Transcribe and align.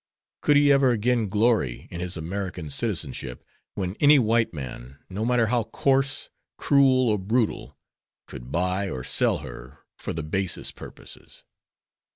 Could 0.41 0.55
he 0.55 0.71
ever 0.71 0.89
again 0.89 1.27
glory 1.27 1.87
in 1.91 1.99
his 1.99 2.17
American 2.17 2.71
citizenship, 2.71 3.45
when 3.75 3.95
any 3.99 4.17
white 4.17 4.51
man, 4.51 4.97
no 5.11 5.23
matter 5.23 5.45
how 5.53 5.65
coarse, 5.65 6.31
cruel, 6.57 7.07
or 7.09 7.19
brutal, 7.19 7.77
could 8.25 8.51
buy 8.51 8.89
or 8.89 9.03
sell 9.03 9.37
her 9.45 9.85
for 9.99 10.11
the 10.11 10.23
basest 10.23 10.73
purposes? 10.75 11.43